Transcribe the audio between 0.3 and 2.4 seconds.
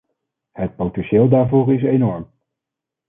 Het potentieel daarvoor is enorm.